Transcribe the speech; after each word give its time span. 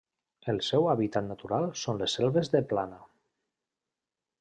El 0.53 0.61
seu 0.67 0.87
hàbitat 0.93 1.27
natural 1.33 1.69
són 1.85 2.03
les 2.03 2.19
selves 2.21 2.53
de 2.57 2.65
plana. 2.73 3.07